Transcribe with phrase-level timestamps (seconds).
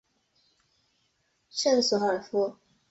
[1.51, 2.57] 圣索尔夫。